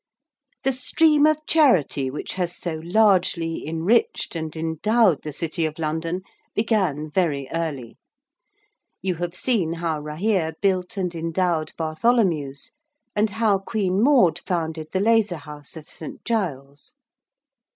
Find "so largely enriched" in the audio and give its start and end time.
2.57-4.35